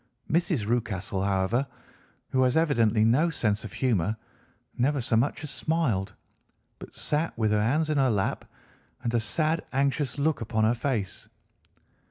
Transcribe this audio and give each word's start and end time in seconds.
Mrs. 0.31 0.65
Rucastle, 0.65 1.23
however, 1.23 1.67
who 2.31 2.41
has 2.41 2.57
evidently 2.57 3.05
no 3.05 3.29
sense 3.29 3.63
of 3.63 3.71
humour, 3.73 4.17
never 4.75 4.99
so 4.99 5.15
much 5.15 5.43
as 5.43 5.51
smiled, 5.51 6.15
but 6.79 6.95
sat 6.95 7.37
with 7.37 7.51
her 7.51 7.61
hands 7.61 7.87
in 7.91 7.99
her 7.99 8.09
lap, 8.09 8.45
and 9.03 9.13
a 9.13 9.19
sad, 9.19 9.63
anxious 9.73 10.17
look 10.17 10.41
upon 10.41 10.63
her 10.63 10.73
face. 10.73 11.29